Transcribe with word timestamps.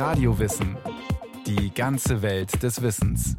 Radiowissen. 0.00 0.78
Die 1.46 1.74
ganze 1.74 2.22
Welt 2.22 2.62
des 2.62 2.80
Wissens. 2.80 3.36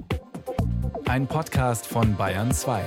Ein 1.10 1.26
Podcast 1.26 1.88
von 1.88 2.16
Bayern 2.16 2.52
2. 2.52 2.84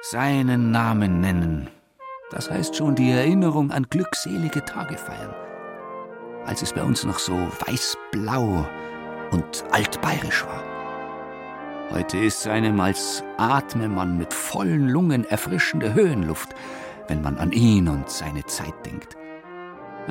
Seinen 0.00 0.70
Namen 0.70 1.20
nennen. 1.20 1.68
Das 2.30 2.50
heißt 2.50 2.74
schon 2.74 2.94
die 2.94 3.10
Erinnerung 3.10 3.70
an 3.70 3.86
glückselige 3.90 4.64
Tage 4.64 4.96
feiern. 4.96 5.34
Als 6.46 6.62
es 6.62 6.72
bei 6.72 6.82
uns 6.82 7.04
noch 7.04 7.18
so 7.18 7.34
weiß-blau 7.34 8.66
und 9.30 9.64
altbayerisch 9.72 10.46
war. 10.46 10.73
Heute 11.94 12.18
ist 12.18 12.48
einem 12.48 12.80
als 12.80 13.22
atme 13.36 13.88
man 13.88 14.18
mit 14.18 14.34
vollen 14.34 14.88
Lungen 14.88 15.24
erfrischende 15.24 15.94
Höhenluft, 15.94 16.48
wenn 17.06 17.22
man 17.22 17.38
an 17.38 17.52
ihn 17.52 17.86
und 17.86 18.10
seine 18.10 18.44
Zeit 18.46 18.74
denkt. 18.84 19.16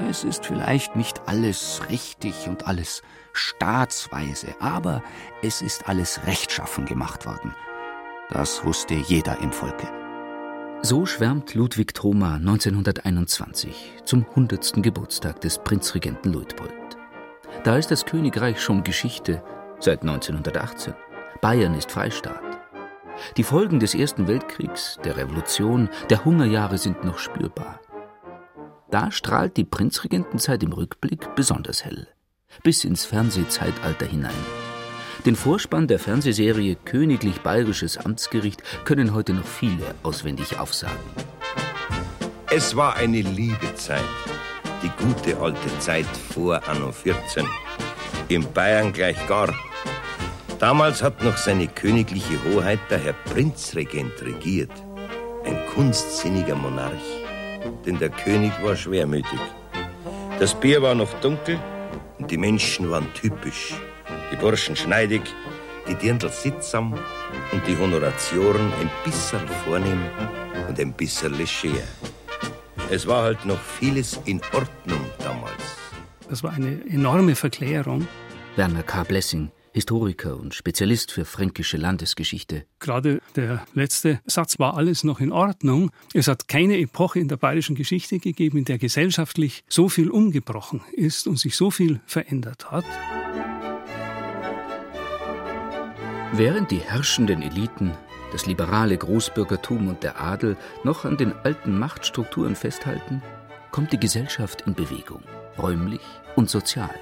Es 0.10 0.24
ist 0.24 0.46
vielleicht 0.46 0.96
nicht 0.96 1.28
alles 1.28 1.82
richtig 1.90 2.48
und 2.48 2.68
alles 2.68 3.02
staatsweise, 3.34 4.56
aber 4.62 5.04
es 5.42 5.62
ist 5.62 5.90
alles 5.90 6.26
rechtschaffen 6.26 6.86
gemacht 6.86 7.26
worden. 7.26 7.54
Das 8.30 8.64
wusste 8.64 8.94
jeder 8.94 9.40
im 9.42 9.52
Volke. 9.52 9.90
So 10.84 11.06
schwärmt 11.06 11.54
Ludwig 11.54 11.94
Thoma 11.94 12.36
1921 12.36 13.96
zum 14.06 14.26
100. 14.30 14.82
Geburtstag 14.82 15.42
des 15.42 15.58
Prinzregenten 15.58 16.32
Luitpold. 16.32 16.72
Da 17.66 17.76
ist 17.76 17.92
das 17.92 18.06
Königreich 18.06 18.62
schon 18.62 18.86
Geschichte 18.86 19.44
seit 19.80 20.02
1918. 20.02 20.94
Bayern 21.44 21.76
ist 21.76 21.92
Freistaat. 21.92 22.42
Die 23.36 23.44
Folgen 23.44 23.82
des 23.82 23.96
Ersten 23.96 24.30
Weltkriegs, 24.30 24.98
der 25.04 25.18
Revolution, 25.18 25.90
der 26.10 26.24
Hungerjahre 26.24 26.78
sind 26.78 27.04
noch 27.04 27.20
spürbar. 27.20 27.82
Da 28.90 29.12
strahlt 29.12 29.58
die 29.58 29.66
Prinzregentenzeit 29.66 30.64
im 30.64 30.72
Rückblick 30.72 31.36
besonders 31.36 31.84
hell, 31.84 32.08
bis 32.64 32.86
ins 32.86 33.04
Fernsehzeitalter 33.04 34.06
hinein. 34.06 34.32
Den 35.26 35.36
Vorspann 35.36 35.90
der 35.90 36.00
Fernsehserie 36.00 36.78
Königlich 36.86 37.42
Bayerisches 37.42 37.98
Amtsgericht 37.98 38.64
können 38.86 39.14
heute 39.14 39.34
noch 39.34 39.46
viele 39.46 39.96
auswendig 40.02 40.58
aufsagen. 40.60 40.96
Es 42.52 42.78
war 42.78 42.96
eine 42.96 43.20
liebe 43.20 43.76
Zeit, 43.76 44.00
die 44.82 44.92
gute 45.04 45.38
alte 45.42 45.80
Zeit 45.80 46.08
vor 46.08 46.66
Anno 46.70 46.94
14. 46.94 47.46
In 48.30 48.50
Bayern 48.54 48.94
gleich 48.94 49.28
gar 49.28 49.54
Damals 50.64 51.04
hat 51.04 51.22
noch 51.22 51.36
seine 51.36 51.68
königliche 51.68 52.42
Hoheit 52.46 52.80
der 52.90 52.98
Herr 52.98 53.12
Prinzregent 53.12 54.22
regiert. 54.22 54.72
Ein 55.44 55.58
kunstsinniger 55.76 56.56
Monarch. 56.56 57.04
Denn 57.86 58.00
der 58.00 58.08
König 58.08 58.54
war 58.64 58.74
schwermütig. 58.74 59.42
Das 60.40 60.58
Bier 60.58 60.82
war 60.82 60.96
noch 60.96 61.14
dunkel 61.20 61.60
und 62.18 62.32
die 62.32 62.38
Menschen 62.38 62.90
waren 62.90 63.14
typisch. 63.14 63.74
Die 64.32 64.38
Burschen 64.38 64.78
schneidig, 64.78 65.24
die 65.86 65.96
Dirndl 65.96 66.30
sittsam 66.30 66.94
und 67.52 67.68
die 67.68 67.78
Honoratioren 67.78 68.72
ein 68.80 68.90
bisschen 69.04 69.46
vornehm 69.66 70.06
und 70.70 70.80
ein 70.80 70.94
bisschen 70.94 71.38
leger. 71.38 71.84
Es 72.90 73.06
war 73.06 73.24
halt 73.24 73.44
noch 73.44 73.60
vieles 73.60 74.18
in 74.24 74.40
Ordnung 74.54 75.04
damals. 75.20 75.64
Das 76.30 76.42
war 76.42 76.54
eine 76.54 76.82
enorme 76.90 77.36
Verklärung. 77.36 78.08
Werner 78.56 78.84
K. 78.84 79.04
Blessing 79.04 79.52
Historiker 79.74 80.40
und 80.40 80.54
Spezialist 80.54 81.12
für 81.12 81.26
fränkische 81.26 81.78
Landesgeschichte. 81.78 82.66
Gerade 82.80 83.22
der 83.36 83.66
letzte 83.74 84.22
Satz 84.26 84.60
war 84.60 84.78
alles 84.78 85.04
noch 85.04 85.20
in 85.20 85.32
Ordnung. 85.32 85.90
Es 86.14 86.28
hat 86.28 86.48
keine 86.48 86.78
Epoche 86.78 87.20
in 87.20 87.28
der 87.28 87.38
bayerischen 87.38 87.76
Geschichte 87.76 88.20
gegeben, 88.20 88.60
in 88.60 88.66
der 88.66 88.78
gesellschaftlich 88.78 89.64
so 89.68 89.90
viel 89.90 90.12
umgebrochen 90.12 90.82
ist 90.92 91.26
und 91.26 91.40
sich 91.40 91.56
so 91.56 91.72
viel 91.72 92.02
verändert 92.06 92.70
hat. 92.70 92.86
Während 96.34 96.70
die 96.70 96.80
herrschenden 96.80 97.42
Eliten, 97.42 97.92
das 98.32 98.46
liberale 98.46 98.98
Großbürgertum 98.98 99.88
und 99.88 100.04
der 100.04 100.22
Adel 100.22 100.56
noch 100.84 101.04
an 101.06 101.18
den 101.18 101.34
alten 101.34 101.78
Machtstrukturen 101.80 102.56
festhalten, 102.56 103.24
kommt 103.72 103.92
die 103.92 104.00
Gesellschaft 104.00 104.62
in 104.68 104.76
Bewegung, 104.76 105.24
räumlich 105.58 106.02
und 106.36 106.50
sozial. 106.50 106.94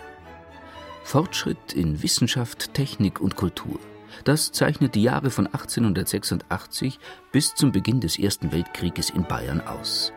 Fortschritt 1.04 1.74
in 1.74 2.02
Wissenschaft, 2.04 2.74
Technik 2.74 3.20
und 3.20 3.36
Kultur. 3.36 3.80
Das 4.24 4.52
zeichnet 4.52 4.96
die 4.96 5.04
Jahre 5.04 5.30
von 5.32 5.48
1886 5.48 7.00
bis 7.32 7.56
zum 7.56 7.72
Beginn 7.72 8.02
des 8.02 8.20
Ersten 8.20 8.52
Weltkrieges 8.52 9.10
in 9.10 9.24
Bayern 9.24 9.62
aus. 9.62 10.14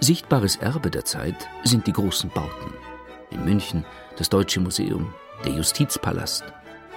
Sichtbares 0.00 0.56
Erbe 0.56 0.90
der 0.90 1.04
Zeit 1.04 1.48
sind 1.62 1.86
die 1.86 1.92
großen 1.92 2.30
Bauten. 2.30 2.72
In 3.30 3.44
München 3.44 3.84
das 4.16 4.28
Deutsche 4.28 4.60
Museum, 4.60 5.12
der 5.44 5.52
Justizpalast, 5.52 6.44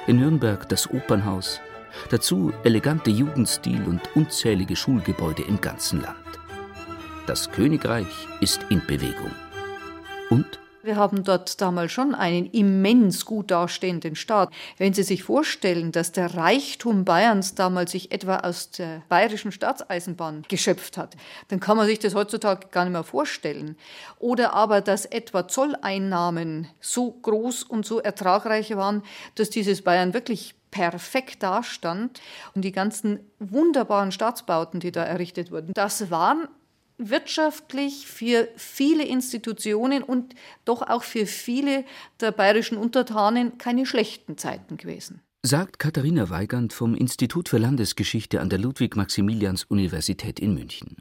in 0.07 0.17
Nürnberg 0.17 0.67
das 0.69 0.89
Opernhaus, 0.89 1.59
dazu 2.09 2.51
elegante 2.63 3.11
Jugendstil 3.11 3.83
und 3.83 4.01
unzählige 4.15 4.75
Schulgebäude 4.75 5.43
im 5.43 5.61
ganzen 5.61 6.01
Land. 6.01 6.17
Das 7.27 7.51
Königreich 7.51 8.27
ist 8.41 8.65
in 8.69 8.81
Bewegung. 8.85 9.31
Und 10.29 10.59
wir 10.83 10.97
haben 10.97 11.23
dort 11.23 11.61
damals 11.61 11.91
schon 11.91 12.13
einen 12.13 12.45
immens 12.47 13.25
gut 13.25 13.51
dastehenden 13.51 14.15
Staat. 14.15 14.53
Wenn 14.77 14.93
Sie 14.93 15.03
sich 15.03 15.23
vorstellen, 15.23 15.91
dass 15.91 16.11
der 16.11 16.35
Reichtum 16.35 17.05
Bayerns 17.05 17.55
damals 17.55 17.91
sich 17.91 18.11
etwa 18.11 18.37
aus 18.37 18.71
der 18.71 19.01
bayerischen 19.09 19.51
Staatseisenbahn 19.51 20.43
geschöpft 20.47 20.97
hat, 20.97 21.15
dann 21.47 21.59
kann 21.59 21.77
man 21.77 21.87
sich 21.87 21.99
das 21.99 22.15
heutzutage 22.15 22.67
gar 22.71 22.83
nicht 22.83 22.93
mehr 22.93 23.03
vorstellen. 23.03 23.77
Oder 24.19 24.53
aber, 24.53 24.81
dass 24.81 25.05
etwa 25.05 25.47
Zolleinnahmen 25.47 26.67
so 26.81 27.11
groß 27.11 27.63
und 27.63 27.85
so 27.85 27.99
ertragreich 27.99 28.75
waren, 28.75 29.03
dass 29.35 29.49
dieses 29.49 29.81
Bayern 29.81 30.13
wirklich 30.13 30.55
perfekt 30.69 31.43
dastand 31.43 32.19
und 32.55 32.65
die 32.65 32.71
ganzen 32.71 33.19
wunderbaren 33.39 34.11
Staatsbauten, 34.11 34.79
die 34.79 34.91
da 34.91 35.03
errichtet 35.03 35.51
wurden, 35.51 35.71
das 35.73 36.09
waren 36.09 36.47
wirtschaftlich 36.97 38.07
für 38.07 38.47
viele 38.55 39.05
Institutionen 39.05 40.03
und 40.03 40.35
doch 40.65 40.81
auch 40.81 41.03
für 41.03 41.25
viele 41.25 41.85
der 42.19 42.31
bayerischen 42.31 42.77
Untertanen 42.77 43.57
keine 43.57 43.85
schlechten 43.85 44.37
Zeiten 44.37 44.77
gewesen. 44.77 45.21
Sagt 45.43 45.79
Katharina 45.79 46.29
Weigand 46.29 46.71
vom 46.71 46.95
Institut 46.95 47.49
für 47.49 47.57
Landesgeschichte 47.57 48.39
an 48.39 48.49
der 48.49 48.59
Ludwig-Maximilians-Universität 48.59 50.39
in 50.39 50.53
München. 50.53 50.97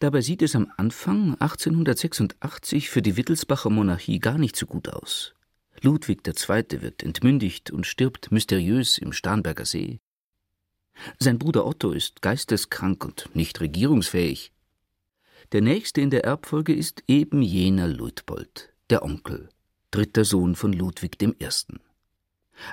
Dabei 0.00 0.20
sieht 0.20 0.42
es 0.42 0.54
am 0.54 0.70
Anfang 0.76 1.34
1886 1.40 2.90
für 2.90 3.02
die 3.02 3.16
Wittelsbacher 3.16 3.70
Monarchie 3.70 4.18
gar 4.18 4.36
nicht 4.36 4.56
so 4.56 4.66
gut 4.66 4.88
aus. 4.88 5.34
Ludwig 5.80 6.26
II. 6.26 6.82
wird 6.82 7.02
entmündigt 7.02 7.70
und 7.70 7.86
stirbt 7.86 8.32
mysteriös 8.32 8.98
im 8.98 9.12
Starnberger 9.12 9.64
See. 9.64 10.00
Sein 11.18 11.38
Bruder 11.38 11.66
Otto 11.66 11.92
ist 11.92 12.22
geisteskrank 12.22 13.04
und 13.04 13.30
nicht 13.34 13.60
regierungsfähig. 13.60 14.52
Der 15.52 15.60
nächste 15.62 16.00
in 16.00 16.10
der 16.10 16.24
Erbfolge 16.24 16.74
ist 16.74 17.04
eben 17.06 17.40
jener 17.40 17.86
Luitpold, 17.86 18.72
der 18.90 19.04
Onkel, 19.04 19.48
dritter 19.92 20.24
Sohn 20.24 20.56
von 20.56 20.72
Ludwig 20.72 21.22
I. 21.22 21.32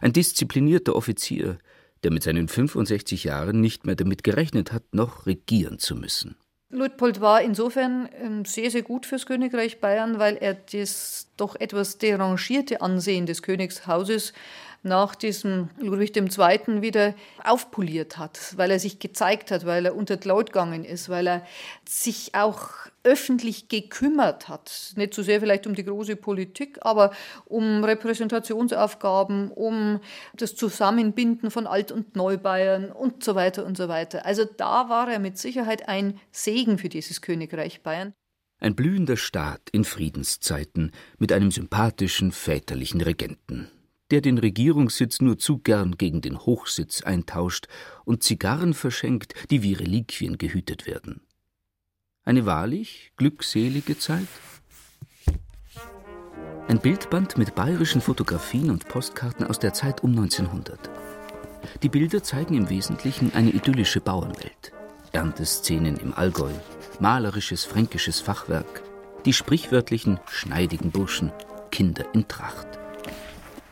Ein 0.02 0.14
disziplinierter 0.14 0.96
Offizier, 0.96 1.60
der 2.04 2.12
mit 2.12 2.24
seinen 2.24 2.48
65 2.48 3.26
Jahren 3.26 3.62
nicht 3.62 3.86
mehr 3.86 3.96
damit 3.96 4.24
gerechnet 4.24 4.72
hat, 4.72 4.84
noch 4.92 5.28
regieren 5.28 5.78
zu 5.78 5.96
müssen. 5.96 6.36
Luitpold 6.70 7.22
war 7.22 7.44
insofern 7.44 8.10
ähm, 8.20 8.46
sehr, 8.46 8.72
sehr 8.72 8.82
gut 8.82 9.06
fürs 9.06 9.28
Königreich 9.28 9.80
Bayern, 9.80 10.18
weil 10.18 10.38
er 10.38 10.56
das 10.56 11.28
doch 11.38 11.56
etwas 11.56 12.00
derangierte 12.00 12.82
Ansehen 12.82 13.28
des 13.28 13.44
Königshauses 13.44 14.34
nach 14.84 15.16
diesem 15.16 15.70
Ludwig 15.80 16.16
II. 16.16 16.82
wieder 16.82 17.16
aufpoliert 17.44 18.18
hat, 18.18 18.54
weil 18.58 18.70
er 18.70 18.80
sich 18.80 19.00
gezeigt 19.00 19.50
hat, 19.50 19.66
weil 19.66 19.86
er 19.86 19.96
unter 19.96 20.18
die 20.18 20.28
Leute 20.28 20.52
gegangen 20.52 20.84
ist, 20.84 21.10
weil 21.10 21.28
er 21.28 21.46
sich 21.88 22.36
auch 22.36 22.70
öffentlich 23.04 23.70
gekümmert 23.70 24.50
hat. 24.50 24.94
Nicht 24.96 25.14
so 25.14 25.24
sehr 25.24 25.40
vielleicht 25.40 25.68
um 25.68 25.76
die 25.76 25.86
große 25.86 26.16
Politik, 26.16 26.80
aber 26.82 27.12
um 27.46 27.84
Repräsentationsaufgaben, 27.84 29.52
um 29.52 30.00
das 30.36 30.56
Zusammenbinden 30.56 31.50
von 31.50 31.66
Alt- 31.66 31.92
und 31.92 32.16
Neubayern 32.16 32.92
und 32.92 33.24
so 33.24 33.36
weiter 33.36 33.66
und 33.66 33.78
so 33.78 33.88
weiter. 33.88 34.26
Also 34.26 34.46
da 34.46 34.90
war 34.90 35.10
er 35.10 35.20
mit 35.20 35.38
Sicherheit 35.38 35.88
ein 35.88 36.20
Segen 36.32 36.78
für 36.78 36.90
dieses 36.90 37.22
Königreich 37.22 37.82
Bayern. 37.84 38.14
Ein 38.60 38.76
blühender 38.76 39.18
Staat 39.18 39.62
in 39.72 39.84
Friedenszeiten 39.84 40.92
mit 41.18 41.34
einem 41.34 41.52
sympathischen 41.52 42.32
väterlichen 42.32 43.02
Regenten 43.02 43.70
der 44.14 44.22
den 44.22 44.38
Regierungssitz 44.38 45.22
nur 45.22 45.40
zu 45.40 45.58
gern 45.58 45.98
gegen 45.98 46.22
den 46.22 46.38
Hochsitz 46.38 47.02
eintauscht 47.02 47.66
und 48.06 48.22
Zigarren 48.22 48.76
verschenkt, 48.76 49.34
die 49.50 49.64
wie 49.64 49.74
Reliquien 49.74 50.38
gehütet 50.38 50.86
werden. 50.86 51.22
Eine 52.24 52.46
wahrlich 52.46 53.12
glückselige 53.18 53.98
Zeit? 53.98 54.28
Ein 56.68 56.80
Bildband 56.80 57.40
mit 57.40 57.56
bayerischen 57.56 58.02
Fotografien 58.02 58.70
und 58.70 58.88
Postkarten 58.88 59.48
aus 59.48 59.58
der 59.58 59.74
Zeit 59.74 60.04
um 60.04 60.12
1900. 60.12 60.92
Die 61.82 61.90
Bilder 61.90 62.22
zeigen 62.22 62.54
im 62.54 62.70
Wesentlichen 62.70 63.34
eine 63.34 63.50
idyllische 63.50 64.00
Bauernwelt. 64.00 64.74
Ernteszenen 65.12 65.98
im 65.98 66.14
Allgäu, 66.14 66.52
malerisches 67.00 67.66
fränkisches 67.66 68.20
Fachwerk, 68.20 68.84
die 69.26 69.34
sprichwörtlichen 69.34 70.20
schneidigen 70.30 70.92
Burschen, 70.92 71.32
Kinder 71.72 72.06
in 72.14 72.28
Tracht. 72.28 72.83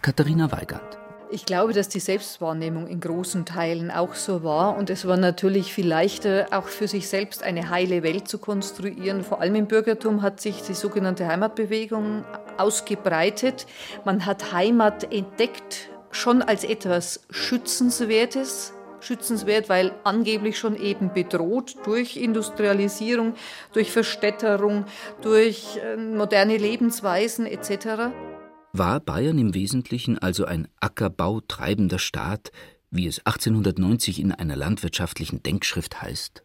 Katharina 0.01 0.51
Weigand. 0.51 0.97
Ich 1.33 1.45
glaube, 1.45 1.71
dass 1.71 1.87
die 1.87 1.99
Selbstwahrnehmung 1.99 2.87
in 2.87 2.99
großen 2.99 3.45
Teilen 3.45 3.89
auch 3.89 4.15
so 4.15 4.43
war. 4.43 4.75
Und 4.77 4.89
es 4.89 5.07
war 5.07 5.15
natürlich 5.15 5.73
viel 5.73 5.87
leichter, 5.87 6.47
auch 6.51 6.67
für 6.67 6.89
sich 6.89 7.07
selbst 7.07 7.41
eine 7.43 7.69
heile 7.69 8.03
Welt 8.03 8.27
zu 8.27 8.37
konstruieren. 8.37 9.23
Vor 9.23 9.39
allem 9.39 9.55
im 9.55 9.67
Bürgertum 9.67 10.23
hat 10.23 10.41
sich 10.41 10.61
die 10.63 10.73
sogenannte 10.73 11.27
Heimatbewegung 11.27 12.25
ausgebreitet. 12.57 13.65
Man 14.03 14.25
hat 14.25 14.51
Heimat 14.51 15.13
entdeckt 15.13 15.89
schon 16.11 16.41
als 16.41 16.63
etwas 16.65 17.21
Schützenswertes, 17.29 18.73
schützenswert, 18.99 19.69
weil 19.69 19.93
angeblich 20.03 20.59
schon 20.59 20.75
eben 20.75 21.13
bedroht 21.13 21.75
durch 21.85 22.17
Industrialisierung, 22.17 23.35
durch 23.71 23.91
Verstädterung, 23.91 24.85
durch 25.21 25.77
äh, 25.77 25.95
moderne 25.95 26.57
Lebensweisen 26.57 27.45
etc. 27.45 28.11
War 28.73 29.01
Bayern 29.01 29.37
im 29.37 29.53
Wesentlichen 29.53 30.17
also 30.17 30.45
ein 30.45 30.69
ackerbautreibender 30.79 31.99
Staat, 31.99 32.53
wie 32.89 33.05
es 33.05 33.19
1890 33.25 34.19
in 34.19 34.31
einer 34.31 34.55
landwirtschaftlichen 34.55 35.43
Denkschrift 35.43 36.01
heißt? 36.01 36.43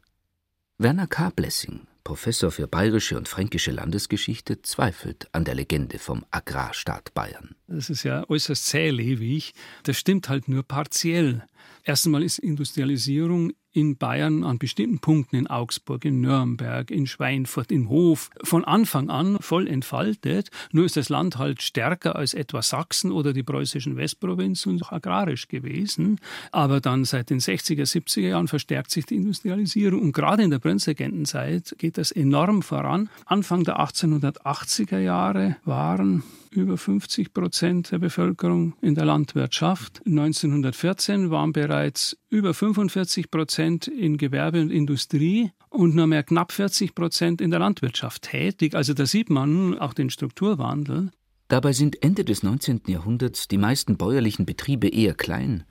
Werner 0.78 1.06
K. 1.06 1.30
Blessing, 1.30 1.86
Professor 2.02 2.50
für 2.50 2.66
bayerische 2.66 3.16
und 3.16 3.28
fränkische 3.28 3.70
Landesgeschichte, 3.70 4.60
zweifelt 4.62 5.28
an 5.32 5.44
der 5.44 5.54
Legende 5.54 6.00
vom 6.00 6.24
Agrarstaat 6.32 7.14
Bayern. 7.14 7.54
Das 7.68 7.90
ist 7.90 8.02
ja 8.02 8.28
äußerst 8.28 8.66
zählewig. 8.66 9.54
Das 9.84 9.96
stimmt 9.96 10.28
halt 10.28 10.48
nur 10.48 10.64
partiell. 10.64 11.44
Erst 11.84 12.06
einmal 12.06 12.24
ist 12.24 12.38
Industrialisierung 12.40 13.52
in 13.76 13.96
Bayern 13.96 14.42
an 14.42 14.58
bestimmten 14.58 14.98
Punkten 15.00 15.36
in 15.36 15.46
Augsburg, 15.46 16.06
in 16.06 16.22
Nürnberg, 16.22 16.90
in 16.90 17.06
Schweinfurt, 17.06 17.70
in 17.70 17.90
Hof 17.90 18.30
von 18.42 18.64
Anfang 18.64 19.10
an 19.10 19.36
voll 19.40 19.68
entfaltet. 19.68 20.50
Nur 20.72 20.86
ist 20.86 20.96
das 20.96 21.10
Land 21.10 21.36
halt 21.36 21.60
stärker 21.60 22.16
als 22.16 22.32
etwa 22.32 22.62
Sachsen 22.62 23.12
oder 23.12 23.34
die 23.34 23.42
preußischen 23.42 23.96
Westprovinzen 23.96 24.72
und 24.72 24.92
agrarisch 24.92 25.48
gewesen. 25.48 26.18
Aber 26.52 26.80
dann 26.80 27.04
seit 27.04 27.28
den 27.28 27.40
60er, 27.40 27.82
70er 27.82 28.28
Jahren 28.28 28.48
verstärkt 28.48 28.90
sich 28.90 29.04
die 29.04 29.16
Industrialisierung 29.16 30.00
und 30.00 30.12
gerade 30.12 30.42
in 30.42 30.50
der 30.50 30.58
Prinzregentenzeit 30.58 31.74
geht 31.76 31.98
das 31.98 32.12
enorm 32.12 32.62
voran. 32.62 33.10
Anfang 33.26 33.64
der 33.64 33.78
1880er 33.78 34.98
Jahre 34.98 35.56
waren 35.66 36.22
über 36.56 36.76
50 36.76 37.32
Prozent 37.32 37.92
der 37.92 37.98
Bevölkerung 37.98 38.74
in 38.80 38.94
der 38.94 39.04
Landwirtschaft. 39.04 40.00
1914 40.06 41.30
waren 41.30 41.52
bereits 41.52 42.16
über 42.28 42.54
45 42.54 43.30
Prozent 43.30 43.86
in 43.86 44.16
Gewerbe 44.16 44.60
und 44.60 44.70
Industrie 44.70 45.52
und 45.68 45.94
nur 45.94 46.06
mehr 46.06 46.22
knapp 46.22 46.52
40 46.52 46.94
Prozent 46.94 47.40
in 47.40 47.50
der 47.50 47.60
Landwirtschaft 47.60 48.22
tätig. 48.22 48.74
Also 48.74 48.94
da 48.94 49.06
sieht 49.06 49.30
man 49.30 49.78
auch 49.78 49.94
den 49.94 50.10
Strukturwandel. 50.10 51.10
Dabei 51.48 51.72
sind 51.72 52.02
Ende 52.02 52.24
des 52.24 52.42
19. 52.42 52.82
Jahrhunderts 52.86 53.46
die 53.46 53.58
meisten 53.58 53.96
bäuerlichen 53.96 54.46
Betriebe 54.46 54.88
eher 54.88 55.14
klein, 55.14 55.64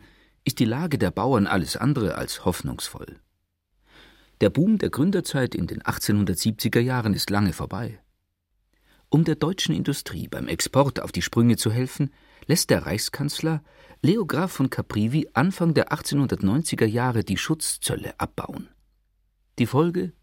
ist 0.45 0.59
die 0.59 0.65
Lage 0.65 0.97
der 0.97 1.11
Bauern 1.11 1.47
alles 1.47 1.75
andere 1.75 2.15
als 2.15 2.45
hoffnungsvoll. 2.45 3.19
Der 4.41 4.49
Boom 4.49 4.77
der 4.77 4.89
Gründerzeit 4.89 5.55
in 5.55 5.67
den 5.67 5.81
1870er 5.81 6.79
Jahren 6.79 7.13
ist 7.13 7.29
lange 7.29 7.53
vorbei. 7.53 7.99
Um 9.09 9.23
der 9.23 9.35
deutschen 9.35 9.75
Industrie 9.75 10.27
beim 10.27 10.47
Export 10.47 10.99
auf 10.99 11.11
die 11.11 11.21
Sprünge 11.21 11.57
zu 11.57 11.71
helfen, 11.71 12.11
lässt 12.47 12.69
der 12.69 12.85
Reichskanzler 12.85 13.63
Leo 14.01 14.25
Graf 14.25 14.51
von 14.51 14.69
Caprivi 14.69 15.29
Anfang 15.33 15.73
der 15.73 15.91
1890er 15.91 16.85
Jahre 16.85 17.23
die 17.23 17.37
Schutzzölle 17.37 18.19
abbauen. 18.19 18.69
Die 19.57 19.65
Folge? 19.65 20.13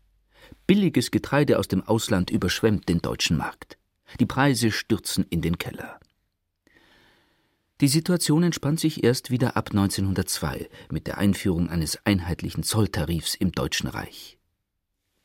Billiges 0.67 1.11
Getreide 1.11 1.59
aus 1.59 1.69
dem 1.69 1.83
Ausland 1.83 2.31
überschwemmt 2.31 2.89
den 2.89 3.01
deutschen 3.01 3.37
Markt. 3.37 3.79
Die 4.21 4.27
Preise 4.27 4.71
stürzen 4.71 5.25
in 5.31 5.41
den 5.41 5.59
Keller. 5.59 5.99
Die 7.81 7.89
Situation 7.89 8.45
entspannt 8.45 8.79
sich 8.79 9.03
erst 9.03 9.31
wieder 9.31 9.57
ab 9.57 9.71
1902 9.71 10.69
mit 10.91 11.07
der 11.07 11.19
Einführung 11.19 11.69
eines 11.69 11.99
einheitlichen 12.05 12.63
Zolltarifs 12.63 13.35
im 13.35 13.51
Deutschen 13.53 13.89
Reich. 13.89 14.39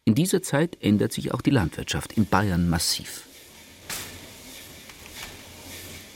In 0.05 0.15
dieser 0.15 0.41
Zeit 0.41 0.81
ändert 0.81 1.11
sich 1.11 1.33
auch 1.33 1.41
die 1.41 1.51
Landwirtschaft 1.51 2.13
in 2.13 2.25
Bayern 2.25 2.69
massiv. 2.69 3.27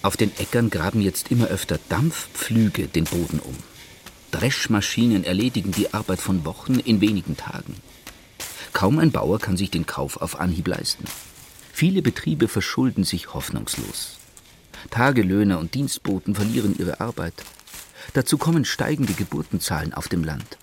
Auf 0.03 0.17
den 0.17 0.35
Äckern 0.37 0.69
graben 0.69 1.01
jetzt 1.01 1.29
immer 1.29 1.47
öfter 1.47 1.79
Dampfpflüge 1.89 2.87
den 2.87 3.03
Boden 3.03 3.39
um. 3.39 3.55
Dreschmaschinen 4.31 5.23
erledigen 5.23 5.71
die 5.71 5.93
Arbeit 5.93 6.19
von 6.19 6.43
Wochen 6.45 6.75
in 6.75 7.01
wenigen 7.01 7.37
Tagen. 7.37 7.75
Kaum 8.73 8.97
ein 8.97 9.11
Bauer 9.11 9.39
kann 9.39 9.57
sich 9.57 9.69
den 9.69 9.85
Kauf 9.85 10.17
auf 10.17 10.39
Anhieb 10.39 10.67
leisten. 10.67 11.03
Viele 11.73 12.01
Betriebe 12.01 12.47
verschulden 12.47 13.03
sich 13.03 13.33
hoffnungslos. 13.33 14.17
Tagelöhner 14.89 15.59
und 15.59 15.75
Dienstboten 15.75 16.33
verlieren 16.33 16.75
ihre 16.77 16.99
Arbeit. 16.99 17.33
Dazu 18.13 18.37
kommen 18.37 18.65
steigende 18.65 19.13
Geburtenzahlen 19.13 19.93
auf 19.93 20.07
dem 20.07 20.23
Land. 20.23 20.57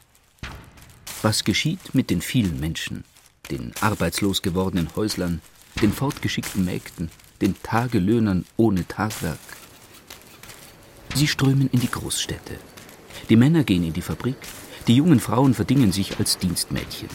Was 1.23 1.45
geschieht 1.45 1.95
mit 1.95 2.11
den 2.11 2.23
vielen 2.23 2.59
Menschen, 2.59 3.05
den 3.51 3.73
arbeitslos 3.81 4.43
gewordenen 4.43 4.89
Häuslern, 4.97 5.41
den 5.81 5.93
fortgeschickten 5.93 6.65
Mägden, 6.65 7.11
den 7.41 7.55
Tagelöhnern 7.63 8.45
ohne 8.57 8.87
Tagwerk. 8.87 9.39
Sie 11.15 11.27
strömen 11.27 11.69
in 11.73 11.81
die 11.81 11.91
Großstädte. 11.91 12.59
Die 13.29 13.37
Männer 13.37 13.65
gehen 13.65 13.85
in 13.85 13.93
die 13.93 14.03
Fabrik, 14.03 14.37
die 14.87 14.97
jungen 14.97 15.21
Frauen 15.21 15.55
verdingen 15.55 15.93
sich 15.93 16.19
als 16.19 16.39
Dienstmädchen. 16.39 17.09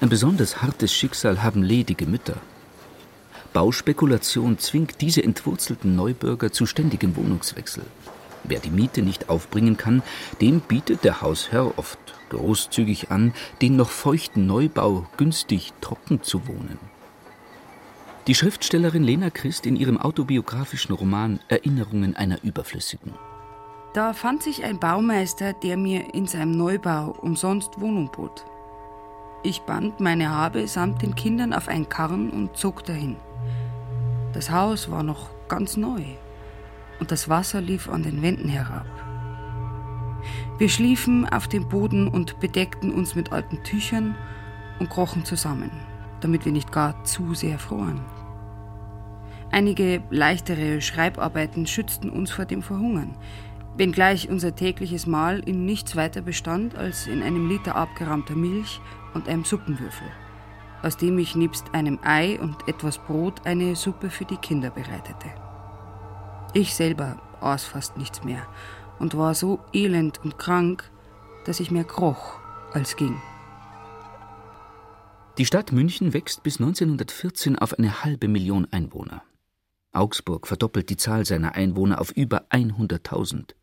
Ein 0.00 0.08
besonders 0.08 0.62
hartes 0.62 0.94
Schicksal 0.94 1.42
haben 1.42 1.62
ledige 1.62 2.06
Mütter. 2.06 2.36
Bauspekulation 3.52 4.58
zwingt 4.58 5.00
diese 5.00 5.22
entwurzelten 5.22 5.96
Neubürger 5.96 6.52
zu 6.52 6.66
ständigem 6.66 7.16
Wohnungswechsel. 7.16 7.84
Wer 8.44 8.60
die 8.60 8.70
Miete 8.70 9.02
nicht 9.02 9.28
aufbringen 9.28 9.76
kann, 9.76 10.02
dem 10.40 10.60
bietet 10.60 11.04
der 11.04 11.20
Hausherr 11.20 11.76
oft 11.76 11.98
großzügig 12.30 13.10
an, 13.10 13.34
den 13.60 13.76
noch 13.76 13.90
feuchten 13.90 14.46
Neubau 14.46 15.06
günstig 15.16 15.72
trocken 15.80 16.22
zu 16.22 16.46
wohnen. 16.46 16.78
Die 18.26 18.34
Schriftstellerin 18.34 19.02
Lena 19.02 19.30
Christ 19.30 19.64
in 19.64 19.76
ihrem 19.76 19.98
autobiografischen 19.98 20.94
Roman 20.94 21.40
Erinnerungen 21.48 22.16
einer 22.16 22.42
Überflüssigen. 22.44 23.14
Da 23.94 24.12
fand 24.12 24.42
sich 24.42 24.62
ein 24.62 24.78
Baumeister, 24.78 25.54
der 25.54 25.78
mir 25.78 26.14
in 26.14 26.26
seinem 26.26 26.52
Neubau 26.52 27.16
umsonst 27.22 27.80
Wohnung 27.80 28.10
bot. 28.10 28.44
Ich 29.42 29.62
band 29.62 30.00
meine 30.00 30.28
Habe 30.28 30.68
samt 30.68 31.00
den 31.00 31.14
Kindern 31.14 31.54
auf 31.54 31.66
einen 31.66 31.88
Karren 31.88 32.28
und 32.28 32.58
zog 32.58 32.84
dahin. 32.84 33.16
Das 34.34 34.50
Haus 34.50 34.90
war 34.90 35.02
noch 35.02 35.30
ganz 35.48 35.78
neu 35.78 36.02
und 37.00 37.10
das 37.10 37.30
Wasser 37.30 37.62
lief 37.62 37.88
an 37.88 38.02
den 38.02 38.20
Wänden 38.20 38.50
herab. 38.50 38.86
Wir 40.58 40.68
schliefen 40.68 41.26
auf 41.26 41.48
dem 41.48 41.70
Boden 41.70 42.06
und 42.06 42.38
bedeckten 42.38 42.92
uns 42.92 43.14
mit 43.14 43.32
alten 43.32 43.64
Tüchern 43.64 44.14
und 44.78 44.90
krochen 44.90 45.24
zusammen 45.24 45.70
damit 46.20 46.44
wir 46.44 46.52
nicht 46.52 46.72
gar 46.72 47.02
zu 47.04 47.34
sehr 47.34 47.58
froren. 47.58 48.00
Einige 49.52 50.02
leichtere 50.10 50.80
Schreibarbeiten 50.80 51.66
schützten 51.66 52.08
uns 52.08 52.30
vor 52.30 52.44
dem 52.44 52.62
Verhungern, 52.62 53.16
wenngleich 53.76 54.28
unser 54.28 54.54
tägliches 54.54 55.06
Mahl 55.06 55.40
in 55.40 55.64
nichts 55.64 55.96
weiter 55.96 56.22
bestand 56.22 56.76
als 56.76 57.08
in 57.08 57.22
einem 57.22 57.48
Liter 57.48 57.74
abgerammter 57.74 58.36
Milch 58.36 58.80
und 59.12 59.28
einem 59.28 59.44
Suppenwürfel, 59.44 60.06
aus 60.82 60.96
dem 60.96 61.18
ich 61.18 61.34
nebst 61.34 61.74
einem 61.74 61.98
Ei 62.02 62.38
und 62.40 62.68
etwas 62.68 62.98
Brot 62.98 63.44
eine 63.44 63.74
Suppe 63.74 64.08
für 64.08 64.24
die 64.24 64.36
Kinder 64.36 64.70
bereitete. 64.70 65.30
Ich 66.52 66.74
selber 66.74 67.20
aß 67.40 67.64
fast 67.64 67.96
nichts 67.96 68.22
mehr 68.22 68.46
und 69.00 69.16
war 69.16 69.34
so 69.34 69.58
elend 69.72 70.22
und 70.22 70.38
krank, 70.38 70.88
dass 71.44 71.58
ich 71.58 71.72
mehr 71.72 71.84
kroch 71.84 72.38
als 72.72 72.96
ging. 72.96 73.20
Die 75.38 75.46
Stadt 75.46 75.72
München 75.72 76.12
wächst 76.12 76.42
bis 76.42 76.60
1914 76.60 77.58
auf 77.58 77.78
eine 77.78 78.04
halbe 78.04 78.28
Million 78.28 78.68
Einwohner. 78.70 79.22
Augsburg 79.92 80.46
verdoppelt 80.46 80.90
die 80.90 80.96
Zahl 80.96 81.24
seiner 81.24 81.54
Einwohner 81.54 82.00
auf 82.00 82.10
über 82.12 82.46
100.000. 82.50 83.54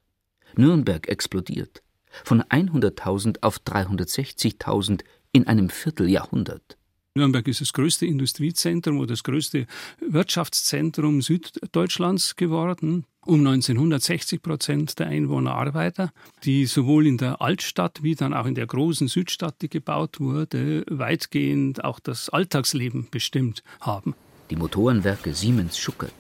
Nürnberg 0.56 1.08
explodiert 1.08 1.84
von 2.24 2.42
100.000 2.42 3.38
auf 3.42 3.60
360.000 3.60 5.02
in 5.32 5.48
einem 5.48 5.70
Vierteljahrhundert. 5.70 6.78
Nürnberg 7.16 7.48
ist 7.48 7.62
das 7.62 7.74
größte 7.74 8.06
Industriezentrum 8.06 8.98
oder 9.00 9.08
das 9.08 9.24
größte 9.24 9.66
Wirtschaftszentrum 10.00 11.22
Süddeutschlands 11.22 12.36
geworden 12.36 13.06
um 13.26 13.46
1960 13.46 14.42
Prozent 14.42 15.00
der 15.00 15.08
Einwohner 15.08 15.54
Arbeiter, 15.54 16.12
die 16.44 16.66
sowohl 16.66 17.06
in 17.06 17.18
der 17.18 17.42
Altstadt 17.42 18.02
wie 18.02 18.16
dann 18.16 18.34
auch 18.34 18.46
in 18.46 18.56
der 18.56 18.68
großen 18.68 19.10
Südstadt, 19.10 19.62
die 19.62 19.70
gebaut 19.70 20.22
wurde, 20.22 20.86
weitgehend 20.90 21.84
auch 21.84 22.00
das 22.00 22.30
Alltagsleben 22.30 23.10
bestimmt 23.12 23.64
haben. 23.82 24.16
Die 24.50 24.56
Motorenwerke 24.56 25.34
Siemens 25.34 25.78
Schuckert, 25.78 26.14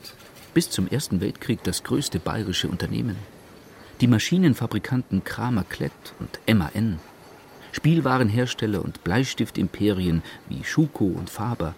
bis 0.54 0.70
zum 0.70 0.90
Ersten 0.90 1.22
Weltkrieg 1.22 1.64
das 1.64 1.84
größte 1.84 2.20
bayerische 2.20 2.68
Unternehmen. 2.68 3.16
Die 4.02 4.08
Maschinenfabrikanten 4.08 5.24
Kramer 5.24 5.64
Klett 5.64 5.94
und 6.20 6.38
MAN, 6.46 7.00
Spielwarenhersteller 7.72 8.84
und 8.84 9.02
Bleistiftimperien 9.06 10.24
wie 10.50 10.66
Schuko 10.66 11.06
und 11.06 11.30
Faber, 11.30 11.74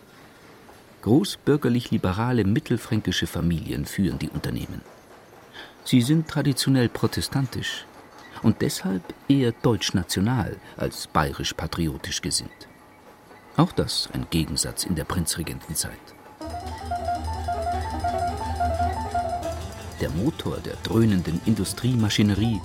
großbürgerlich-liberale 1.04 2.46
mittelfränkische 2.46 3.28
Familien 3.28 3.86
führen 3.86 4.18
die 4.18 4.30
Unternehmen. 4.30 4.82
Sie 5.84 6.02
sind 6.02 6.28
traditionell 6.28 6.90
protestantisch 6.90 7.86
und 8.42 8.62
deshalb 8.62 9.04
eher 9.28 9.52
deutschnational 9.52 10.58
als 10.78 11.06
bayerisch-patriotisch 11.08 12.22
gesinnt. 12.22 12.68
Auch 13.56 13.72
das 13.72 14.10
ein 14.14 14.26
Gegensatz 14.32 14.84
in 14.84 14.96
der 14.96 15.04
Prinzregentenzeit. 15.04 16.19
Der 20.02 20.10
Motor 20.12 20.58
der 20.58 20.76
dröhnenden 20.84 21.42
Industriemaschinerie, 21.46 22.62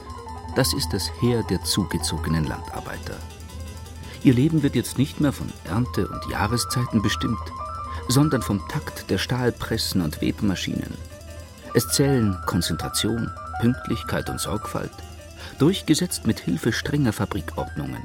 das 0.55 0.73
ist 0.73 0.93
das 0.93 1.11
Heer 1.21 1.43
der 1.43 1.63
zugezogenen 1.65 2.45
Landarbeiter. 2.45 3.17
Ihr 4.23 4.35
Leben 4.35 4.63
wird 4.63 4.77
jetzt 4.77 4.99
nicht 4.99 5.21
mehr 5.21 5.33
von 5.33 5.53
Ernte 5.65 6.07
und 6.07 6.31
Jahreszeiten 6.31 7.03
bestimmt, 7.03 7.53
sondern 8.09 8.41
vom 8.41 8.67
Takt 8.69 9.11
der 9.11 9.19
Stahlpressen 9.19 10.01
und 10.01 10.21
Webmaschinen. 10.21 10.95
Es 11.75 11.89
zählen 11.89 12.37
Konzentration, 12.47 13.31
Pünktlichkeit 13.61 14.31
und 14.31 14.41
Sorgfalt, 14.41 14.93
durchgesetzt 15.59 16.27
mit 16.27 16.39
Hilfe 16.39 16.73
strenger 16.73 17.13
Fabrikordnungen. 17.13 18.03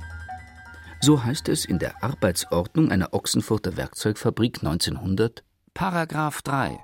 So 1.01 1.23
heißt 1.23 1.49
es 1.49 1.65
in 1.65 1.77
der 1.77 2.03
Arbeitsordnung 2.03 2.91
einer 2.91 3.13
Ochsenfurter 3.13 3.77
Werkzeugfabrik 3.77 4.57
1900 4.63 5.43
Paragraph 5.73 6.41
3 6.41 6.79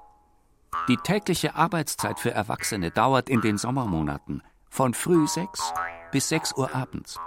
Die 0.88 0.98
tägliche 0.98 1.56
Arbeitszeit 1.56 2.20
für 2.20 2.32
Erwachsene 2.32 2.92
dauert 2.92 3.30
in 3.30 3.42
den 3.42 3.58
Sommermonaten 3.58 4.44
von 4.70 4.94
früh 4.94 5.28
6 5.28 5.74
bis 6.12 6.30
6 6.30 6.54
Uhr 6.58 6.76
abends, 6.76 7.20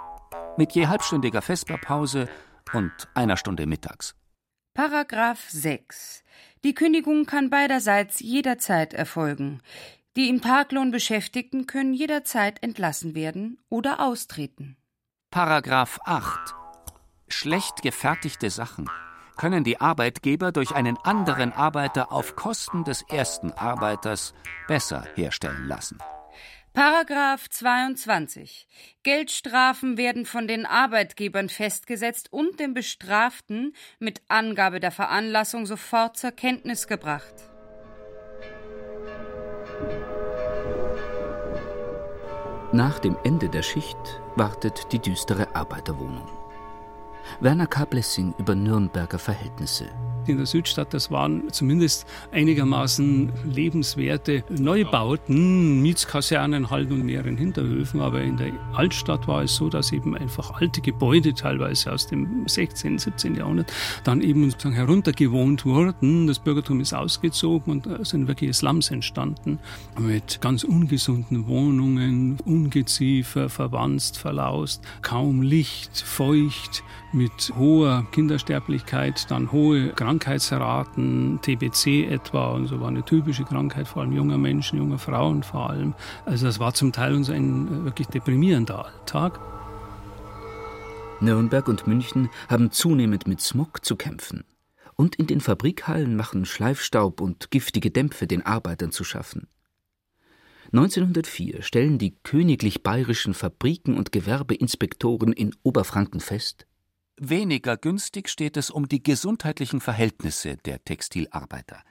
mit 0.57 0.71
je 0.73 0.87
halbstündiger 0.87 1.41
Vesperpause 1.41 2.29
und 2.73 2.91
einer 3.13 3.37
Stunde 3.37 3.65
mittags. 3.65 4.15
Paragraph 4.73 5.49
6. 5.49 6.23
Die 6.63 6.73
Kündigung 6.73 7.25
kann 7.25 7.49
beiderseits 7.49 8.19
jederzeit 8.19 8.93
erfolgen. 8.93 9.61
Die 10.15 10.29
im 10.29 10.41
Taglohn 10.41 10.91
Beschäftigten 10.91 11.67
können 11.67 11.93
jederzeit 11.93 12.63
entlassen 12.63 13.13
werden 13.15 13.59
oder 13.69 13.99
austreten. 13.99 14.77
Paragraph 15.31 15.99
8. 16.05 16.55
Schlecht 17.27 17.81
gefertigte 17.81 18.49
Sachen 18.49 18.89
können 19.39 19.63
die 19.63 19.79
Arbeitgeber 19.79 20.51
durch 20.51 20.75
einen 20.75 20.97
anderen 20.97 21.53
Arbeiter 21.53 22.11
auf 22.11 22.35
Kosten 22.35 22.83
des 22.83 23.03
ersten 23.03 23.51
Arbeiters 23.53 24.33
besser 24.67 25.05
herstellen 25.15 25.65
lassen. 25.65 25.97
Paragraph 26.73 27.49
22. 27.49 28.67
Geldstrafen 29.01 29.97
werden 29.97 30.25
von 30.25 30.47
den 30.47 30.65
Arbeitgebern 30.65 31.49
festgesetzt 31.49 32.31
und 32.31 32.59
dem 32.59 32.73
Bestraften 32.73 33.73
mit 33.97 34.21
Angabe 34.27 34.79
der 34.79 34.91
Veranlassung 34.91 35.65
sofort 35.65 36.17
zur 36.17 36.31
Kenntnis 36.31 36.87
gebracht. 36.87 37.33
Nach 42.71 42.99
dem 42.99 43.17
Ende 43.23 43.49
der 43.49 43.63
Schicht 43.63 44.21
wartet 44.35 44.91
die 44.91 44.99
düstere 44.99 45.55
Arbeiterwohnung. 45.55 46.38
Werner 47.39 47.67
K. 47.67 47.85
Blessing 47.85 48.33
über 48.37 48.55
Nürnberger 48.55 49.19
Verhältnisse 49.19 49.89
in 50.29 50.37
der 50.37 50.45
Südstadt, 50.45 50.93
das 50.93 51.11
waren 51.11 51.51
zumindest 51.51 52.05
einigermaßen 52.31 53.31
lebenswerte 53.51 54.43
Neubauten, 54.49 55.81
Mietskasernen 55.81 56.69
halt 56.69 56.91
und 56.91 57.05
mehreren 57.05 57.37
Hinterhöfen. 57.37 58.01
Aber 58.01 58.21
in 58.21 58.37
der 58.37 58.51
Altstadt 58.73 59.27
war 59.27 59.43
es 59.43 59.55
so, 59.55 59.69
dass 59.69 59.91
eben 59.91 60.15
einfach 60.15 60.61
alte 60.61 60.81
Gebäude, 60.81 61.33
teilweise 61.33 61.91
aus 61.91 62.07
dem 62.07 62.47
16., 62.47 62.97
17. 62.97 63.35
Jahrhundert, 63.35 63.71
dann 64.03 64.21
eben 64.21 64.49
sozusagen 64.49 64.75
heruntergewohnt 64.75 65.65
wurden. 65.65 66.27
Das 66.27 66.39
Bürgertum 66.39 66.79
ist 66.81 66.93
ausgezogen 66.93 67.71
und 67.71 67.87
es 67.87 68.09
sind 68.09 68.27
wirkliche 68.27 68.53
Slums 68.53 68.91
entstanden 68.91 69.59
mit 69.99 70.41
ganz 70.41 70.63
ungesunden 70.63 71.47
Wohnungen, 71.47 72.37
Ungeziefer, 72.45 73.49
verwanzt, 73.49 74.17
verlaust, 74.17 74.83
kaum 75.01 75.41
Licht, 75.41 75.97
feucht, 75.97 76.83
mit 77.11 77.51
hoher 77.57 78.05
Kindersterblichkeit, 78.11 79.29
dann 79.31 79.51
hohe 79.51 79.89
Krankheitsraten, 80.19 81.39
TBC 81.41 82.05
etwa 82.09 82.51
und 82.51 82.67
so 82.67 82.81
war 82.81 82.89
eine 82.89 83.05
typische 83.05 83.45
Krankheit, 83.45 83.87
vor 83.87 84.01
allem 84.01 84.11
junger 84.11 84.37
Menschen, 84.37 84.77
junger 84.77 84.97
Frauen 84.97 85.43
vor 85.43 85.69
allem. 85.69 85.95
Also 86.25 86.45
das 86.45 86.59
war 86.59 86.73
zum 86.73 86.91
Teil 86.91 87.15
uns 87.15 87.29
ein 87.29 87.85
wirklich 87.85 88.07
deprimierender 88.07 88.85
Alltag. 88.85 89.39
Nürnberg 91.21 91.67
und 91.69 91.87
München 91.87 92.29
haben 92.49 92.71
zunehmend 92.71 93.27
mit 93.27 93.39
Smog 93.39 93.85
zu 93.85 93.95
kämpfen. 93.95 94.43
Und 94.95 95.15
in 95.15 95.27
den 95.27 95.39
Fabrikhallen 95.39 96.17
machen 96.17 96.45
Schleifstaub 96.45 97.21
und 97.21 97.49
giftige 97.49 97.89
Dämpfe 97.89 98.27
den 98.27 98.45
Arbeitern 98.45 98.91
zu 98.91 99.05
schaffen. 99.05 99.47
1904 100.73 101.61
stellen 101.63 101.97
die 101.97 102.15
königlich 102.23 102.83
bayerischen 102.83 103.33
Fabriken 103.33 103.97
und 103.97 104.11
Gewerbeinspektoren 104.11 105.31
in 105.31 105.55
Oberfranken 105.63 106.19
fest, 106.19 106.67
Weniger 107.21 107.75
günstig 107.75 108.29
steht 108.29 108.55
es 108.55 108.71
um 108.71 108.87
die 108.87 109.03
gesundheitlichen 109.03 109.81
Verhältnisse 109.81 110.55
der 110.55 110.81
Textilarbeiter. 110.85 111.83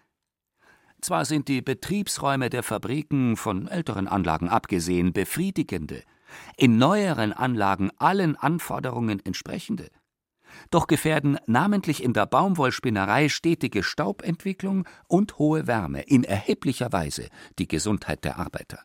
Zwar 1.03 1.27
sind 1.27 1.49
die 1.49 1.61
Betriebsräume 1.61 2.49
der 2.49 2.63
Fabriken, 2.63 3.37
von 3.37 3.69
älteren 3.69 4.09
Anlagen 4.09 4.49
abgesehen, 4.49 5.13
befriedigende, 5.13 6.03
in 6.57 6.79
neueren 6.79 7.35
Anlagen 7.35 7.91
allen 7.99 8.37
Anforderungen 8.37 9.21
entsprechende. 9.23 9.91
Doch 10.71 10.87
gefährden 10.87 11.39
namentlich 11.47 12.03
in 12.03 12.15
der 12.15 12.25
Baumwollspinnerei 12.25 13.29
stetige 13.29 13.83
Staubentwicklung 13.83 14.89
und 15.09 15.39
hohe 15.39 15.67
Wärme 15.67 16.01
in 16.01 16.25
erheblicher 16.25 16.91
Weise 16.91 17.29
die 17.59 17.69
Gesundheit 17.69 18.25
der 18.25 18.39
Arbeiter. 18.39 18.81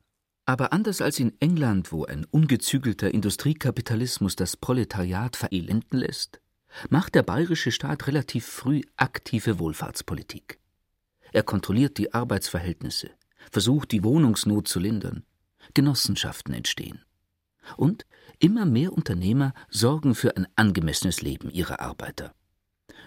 Aber 0.46 0.74
anders 0.74 1.02
als 1.02 1.20
in 1.20 1.34
England, 1.40 1.92
wo 1.94 2.04
ein 2.06 2.26
ungezügelter 2.26 3.14
Industriekapitalismus 3.14 4.36
das 4.36 4.58
Proletariat 4.58 5.38
verelenden 5.38 6.00
lässt, 6.00 6.42
macht 6.90 7.16
der 7.16 7.24
bayerische 7.24 7.72
Staat 7.72 8.08
relativ 8.08 8.46
früh 8.46 8.82
aktive 8.98 9.60
Wohlfahrtspolitik. 9.60 10.60
Er 11.32 11.44
kontrolliert 11.44 11.98
die 11.98 12.14
Arbeitsverhältnisse, 12.14 13.12
versucht 13.52 13.92
die 13.92 14.04
Wohnungsnot 14.04 14.68
zu 14.68 14.80
lindern, 14.80 15.24
Genossenschaften 15.74 16.54
entstehen. 16.54 17.06
Und 17.78 18.06
immer 18.40 18.66
mehr 18.66 18.92
Unternehmer 18.92 19.54
sorgen 19.70 20.14
für 20.14 20.36
ein 20.36 20.48
angemessenes 20.58 21.22
Leben 21.22 21.50
ihrer 21.52 21.80
Arbeiter. 21.80 22.36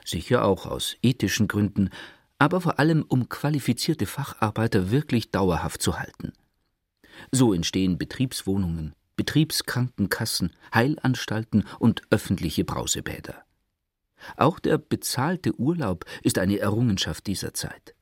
Sicher 0.07 0.45
auch 0.45 0.65
aus 0.65 0.97
ethischen 1.03 1.49
Gründen, 1.49 1.91
aber 2.39 2.63
vor 2.63 2.79
allem 2.79 3.05
um 3.07 3.29
qualifizierte 3.29 4.07
Facharbeiter 4.07 4.91
wirklich 4.91 5.31
dauerhaft 5.31 5.83
zu 5.83 5.99
halten– 5.99 6.33
so 7.33 7.53
entstehen 7.53 7.99
Betriebswohnungen, 7.99 8.95
Betriebskrankenkassen, 9.17 10.53
Heilanstalten 10.75 11.65
und 11.79 12.03
öffentliche 12.11 12.65
Brausebäder. 12.65 13.45
Auch 14.37 14.59
der 14.59 14.79
bezahlte 14.79 15.55
Urlaub 15.59 16.05
ist 16.23 16.39
eine 16.39 16.59
Errungenschaft 16.59 17.27
dieser 17.27 17.55
Zeit. 17.55 17.95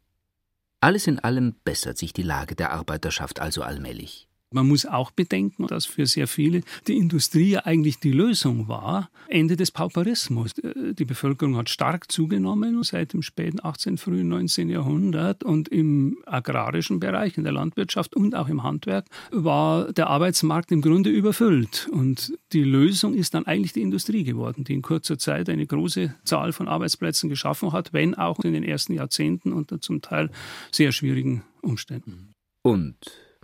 Alles 0.80 1.06
in 1.06 1.18
allem 1.18 1.54
bessert 1.64 1.99
sich 1.99 2.12
die 2.12 2.23
Lage 2.23 2.54
der 2.54 2.73
Arbeiterschaft 2.73 3.40
also 3.40 3.62
allmählich. 3.62 4.28
Man 4.54 4.68
muss 4.68 4.87
auch 4.87 5.11
bedenken, 5.11 5.66
dass 5.66 5.84
für 5.84 6.06
sehr 6.06 6.28
viele 6.28 6.61
die 6.87 6.96
Industrie 6.96 7.58
eigentlich 7.58 7.99
die 7.99 8.12
Lösung 8.12 8.68
war. 8.68 9.11
Ende 9.26 9.56
des 9.56 9.73
Pauperismus. 9.73 10.52
Die 10.54 11.04
Bevölkerung 11.04 11.56
hat 11.56 11.68
stark 11.68 12.12
zugenommen 12.12 12.80
seit 12.84 13.14
dem 13.14 13.23
späten 13.23 13.58
18., 13.61 13.99
frühen 13.99 14.28
19. 14.28 14.68
Jahrhundert 14.68 15.42
und 15.42 15.68
im 15.70 16.18
agrarischen 16.25 17.00
Bereich, 17.00 17.37
in 17.37 17.42
der 17.42 17.52
Landwirtschaft 17.52 18.14
und 18.14 18.37
auch 18.37 18.49
im 18.49 18.62
Handwerk 18.62 19.06
war 19.32 19.92
der 19.92 20.06
Arbeitsmarkt 20.06 20.70
im 20.70 20.82
Grunde 20.82 21.11
überfüllt. 21.11 21.88
Und 21.90 22.32
die 22.52 22.62
Lösung 22.62 23.14
ist 23.14 23.34
dann 23.34 23.46
eigentlich 23.46 23.73
die 23.73 23.82
Industrie 23.82 24.23
geworden, 24.23 24.62
die 24.62 24.75
in 24.75 24.82
kurzer 24.82 25.18
Zeit 25.18 25.49
eine 25.49 25.66
große 25.66 26.14
Zahl 26.23 26.52
von 26.52 26.68
Arbeitsplätzen 26.68 27.28
geschaffen 27.28 27.73
hat, 27.73 27.92
wenn 27.92 28.14
auch 28.14 28.38
in 28.44 28.52
den 28.52 28.62
ersten 28.62 28.92
Jahrzehnten 28.92 29.52
unter 29.52 29.80
zum 29.80 30.00
Teil 30.00 30.30
sehr 30.70 30.92
schwierigen 30.92 31.42
Umständen. 31.61 32.30
Und 32.62 32.94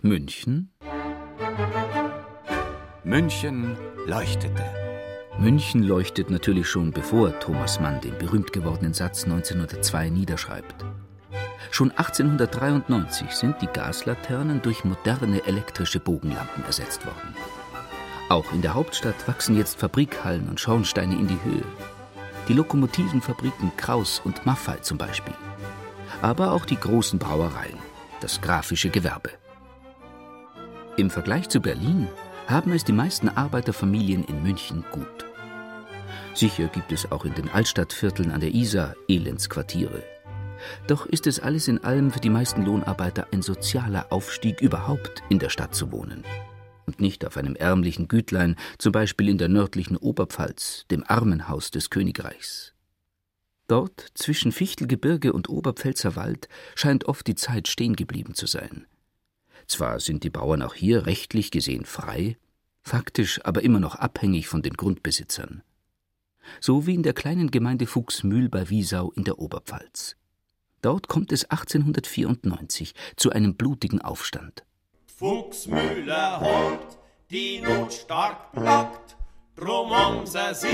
München? 0.01 0.71
München 3.03 3.75
leuchtete. 4.05 4.63
München 5.39 5.83
leuchtet 5.83 6.29
natürlich 6.29 6.67
schon 6.67 6.91
bevor 6.91 7.39
Thomas 7.39 7.79
Mann 7.79 7.99
den 7.99 8.17
berühmt 8.17 8.53
gewordenen 8.53 8.93
Satz 8.93 9.23
1902 9.23 10.09
niederschreibt. 10.09 10.85
Schon 11.71 11.89
1893 11.91 13.31
sind 13.31 13.61
die 13.61 13.67
Gaslaternen 13.67 14.61
durch 14.61 14.83
moderne 14.83 15.45
elektrische 15.45 15.99
Bogenlampen 15.99 16.63
ersetzt 16.65 17.05
worden. 17.05 17.35
Auch 18.29 18.53
in 18.53 18.61
der 18.61 18.75
Hauptstadt 18.75 19.27
wachsen 19.27 19.57
jetzt 19.57 19.79
Fabrikhallen 19.79 20.47
und 20.47 20.59
Schornsteine 20.59 21.15
in 21.15 21.27
die 21.27 21.39
Höhe. 21.43 21.65
Die 22.47 22.53
Lokomotivenfabriken 22.53 23.75
Kraus 23.77 24.21
und 24.23 24.45
Maffei 24.45 24.77
zum 24.77 24.97
Beispiel. 24.97 25.35
Aber 26.21 26.51
auch 26.51 26.65
die 26.65 26.79
großen 26.79 27.17
Brauereien, 27.17 27.79
das 28.19 28.41
grafische 28.41 28.89
Gewerbe. 28.89 29.40
Im 30.97 31.09
Vergleich 31.09 31.47
zu 31.47 31.61
Berlin 31.61 32.07
haben 32.47 32.73
es 32.73 32.83
die 32.83 32.91
meisten 32.91 33.29
Arbeiterfamilien 33.29 34.25
in 34.25 34.43
München 34.43 34.83
gut. 34.91 35.25
Sicher 36.33 36.67
gibt 36.67 36.91
es 36.91 37.11
auch 37.11 37.23
in 37.23 37.33
den 37.33 37.49
Altstadtvierteln 37.49 38.29
an 38.29 38.41
der 38.41 38.53
Isar 38.53 38.95
Elendsquartiere. 39.07 40.03
Doch 40.87 41.05
ist 41.05 41.27
es 41.27 41.39
alles 41.39 41.69
in 41.69 41.83
allem 41.83 42.11
für 42.11 42.19
die 42.19 42.29
meisten 42.29 42.65
Lohnarbeiter 42.65 43.27
ein 43.31 43.41
sozialer 43.41 44.11
Aufstieg, 44.11 44.61
überhaupt 44.61 45.23
in 45.29 45.39
der 45.39 45.49
Stadt 45.49 45.73
zu 45.73 45.91
wohnen. 45.93 46.23
Und 46.85 46.99
nicht 46.99 47.25
auf 47.25 47.37
einem 47.37 47.55
ärmlichen 47.55 48.09
Gütlein, 48.09 48.57
zum 48.77 48.91
Beispiel 48.91 49.29
in 49.29 49.37
der 49.37 49.49
nördlichen 49.49 49.95
Oberpfalz, 49.95 50.85
dem 50.91 51.05
Armenhaus 51.07 51.71
des 51.71 51.89
Königreichs. 51.89 52.73
Dort, 53.67 54.07
zwischen 54.13 54.51
Fichtelgebirge 54.51 55.31
und 55.31 55.47
Oberpfälzer 55.47 56.17
Wald, 56.17 56.49
scheint 56.75 57.05
oft 57.05 57.25
die 57.27 57.35
Zeit 57.35 57.69
stehen 57.69 57.95
geblieben 57.95 58.35
zu 58.35 58.45
sein. 58.45 58.87
Zwar 59.67 59.99
sind 59.99 60.23
die 60.23 60.29
Bauern 60.29 60.61
auch 60.61 60.73
hier 60.73 61.05
rechtlich 61.05 61.51
gesehen 61.51 61.85
frei, 61.85 62.37
faktisch 62.81 63.43
aber 63.45 63.63
immer 63.63 63.79
noch 63.79 63.95
abhängig 63.95 64.47
von 64.47 64.61
den 64.61 64.73
Grundbesitzern. 64.73 65.63
So 66.59 66.87
wie 66.87 66.95
in 66.95 67.03
der 67.03 67.13
kleinen 67.13 67.51
Gemeinde 67.51 67.87
Fuchsmühl 67.87 68.49
bei 68.49 68.69
Wiesau 68.69 69.11
in 69.11 69.23
der 69.23 69.39
Oberpfalz. 69.39 70.15
Dort 70.81 71.07
kommt 71.07 71.31
es 71.31 71.45
1894 71.45 72.93
zu 73.15 73.31
einem 73.31 73.55
blutigen 73.55 74.01
Aufstand. 74.01 74.63
Fuchsmühle 75.05 76.39
holt, 76.39 76.97
die 77.29 77.61
Not 77.61 77.93
stark 77.93 78.51
plagt, 78.53 79.15
drum 79.55 79.91
haben 79.91 80.25
sie 80.25 80.55
sich 80.55 80.71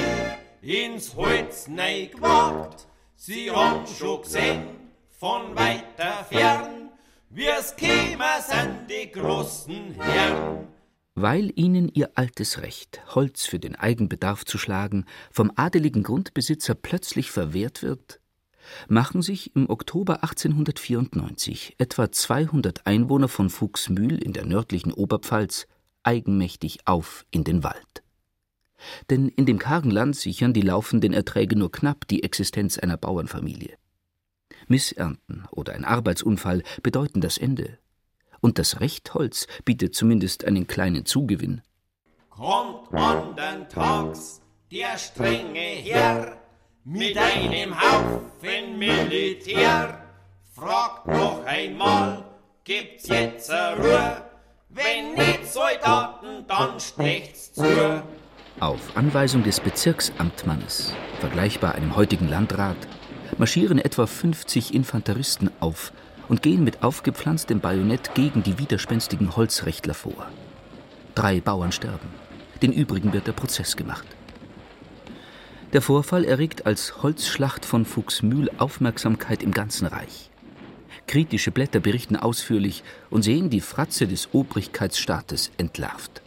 ins 0.62 1.14
Holz 1.16 1.68
neu 1.68 2.08
gewagt. 2.08 2.88
Sie 3.16 3.52
haben 3.52 3.86
schon 3.86 4.22
gesehen, 4.22 4.68
von 5.10 5.56
weiter 5.56 6.24
fern, 6.30 6.90
wie 7.30 7.48
es 7.48 7.76
käme 7.76 8.26
sind 8.48 8.90
die 8.90 9.12
großen 9.12 9.94
Herren. 10.00 10.68
Weil 11.16 11.52
ihnen 11.56 11.90
ihr 11.90 12.12
altes 12.16 12.62
Recht, 12.62 13.02
Holz 13.16 13.46
für 13.46 13.60
den 13.60 13.76
Eigenbedarf 13.76 14.46
zu 14.46 14.58
schlagen, 14.58 15.06
vom 15.32 15.52
adeligen 15.56 16.04
Grundbesitzer 16.04 16.76
plötzlich 16.76 17.32
verwehrt 17.32 17.82
wird, 17.82 18.20
machen 18.88 19.22
sich 19.22 19.56
im 19.56 19.70
Oktober 19.70 20.24
1894 20.24 21.76
etwa 21.80 22.12
200 22.12 22.86
Einwohner 22.86 23.28
von 23.28 23.50
Fuchsmühl 23.50 24.22
in 24.22 24.34
der 24.34 24.46
nördlichen 24.46 24.94
Oberpfalz 24.94 25.68
eigenmächtig 26.04 26.80
auf 26.86 27.26
in 27.32 27.44
den 27.44 27.64
Wald. 27.64 28.04
Denn 29.10 29.28
in 29.30 29.46
dem 29.46 29.58
kargen 29.58 29.92
Land 29.92 30.16
sichern 30.16 30.54
die 30.54 30.62
laufenden 30.62 31.14
Erträge 31.14 31.58
nur 31.58 31.72
knapp 31.72 32.08
die 32.08 32.24
Existenz 32.24 32.78
einer 32.78 32.98
Bauernfamilie. 32.98 33.76
Missernten 34.68 35.46
oder 35.52 35.74
ein 35.74 35.86
Arbeitsunfall 35.86 36.64
bedeuten 36.84 37.22
das 37.22 37.38
Ende. 37.38 37.78
Und 38.40 38.60
das 38.60 38.80
Rechtholz 38.80 39.48
bietet 39.66 39.96
zumindest 39.96 40.46
einen 40.46 40.68
kleinen 40.68 41.06
Zugewinn. 41.06 41.62
Kommt 42.30 42.94
an 42.94 43.36
den 43.36 43.68
Tags 43.70 44.42
der 44.72 44.98
strenge 44.98 45.60
Herr 45.60 46.38
mit 46.84 47.18
einem 47.18 47.74
Haufen 47.80 48.78
Militär. 48.78 50.02
Fragt 50.54 51.08
noch 51.08 51.44
einmal, 51.46 52.26
gibt's 52.64 53.08
jetzt 53.08 53.50
Ruhe? 53.50 54.24
Wenn 54.70 55.14
nicht 55.14 55.52
Soldaten, 55.52 56.46
dann 56.48 56.80
stecht's 56.80 57.54
zu. 57.54 58.04
Auf 58.60 58.96
Anweisung 58.96 59.44
des 59.44 59.60
Bezirksamtmannes, 59.60 60.94
vergleichbar 61.20 61.76
einem 61.76 61.96
heutigen 61.96 62.28
Landrat, 62.28 62.78
marschieren 63.38 63.80
etwa 63.80 64.06
50 64.06 64.74
Infanteristen 64.74 65.50
auf 65.60 65.92
und 66.28 66.42
gehen 66.42 66.64
mit 66.64 66.84
aufgepflanztem 66.84 67.60
Bajonett 67.60 68.14
gegen 68.16 68.44
die 68.44 68.58
widerspenstigen 68.58 69.36
Holzrechtler 69.36 69.94
vor. 69.94 70.28
Drei 71.16 71.40
Bauern 71.42 71.72
sterben, 71.72 72.10
den 72.62 72.72
übrigen 72.74 73.14
wird 73.14 73.28
der 73.28 73.34
Prozess 73.34 73.76
gemacht. 73.76 74.06
Der 75.74 75.82
Vorfall 75.82 76.24
erregt 76.24 76.66
als 76.66 77.04
Holzschlacht 77.04 77.66
von 77.66 77.86
Fuchsmühl 77.86 78.50
Aufmerksamkeit 78.58 79.44
im 79.44 79.52
ganzen 79.52 79.88
Reich. 79.88 80.30
Kritische 81.08 81.52
Blätter 81.52 81.80
berichten 81.80 82.16
ausführlich 82.16 82.84
und 83.10 83.24
sehen 83.24 83.50
die 83.50 83.62
Fratze 83.62 84.08
des 84.08 84.30
Obrigkeitsstaates 84.34 85.52
entlarvt. 85.58 86.22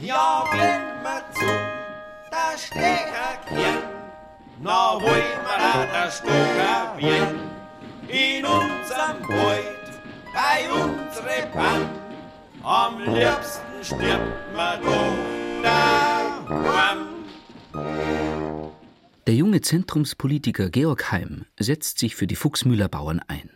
Ja, 0.00 0.44
wenn 0.50 1.02
wir 1.02 1.22
zu 1.32 1.44
der 2.30 2.58
Steger 2.58 3.38
kehren, 3.46 3.91
wollen 4.64 5.40
wir 5.44 5.86
der 5.92 6.10
Stocker 6.10 6.96
werden. 6.98 7.40
In 8.08 8.44
unserem 8.44 9.28
Wald, 9.28 10.00
bei 10.32 10.70
unsere 10.70 11.02
am 12.62 12.98
liebsten 13.00 13.82
stirbt 13.82 14.54
man 14.56 14.82
doch. 14.82 15.32
Der 19.26 19.34
junge 19.34 19.60
Zentrumspolitiker 19.60 20.68
Georg 20.68 21.10
Heim 21.12 21.46
setzt 21.58 21.98
sich 21.98 22.16
für 22.16 22.26
die 22.26 22.36
Fuchsmühler 22.36 22.88
Bauern 22.88 23.20
ein. 23.28 23.50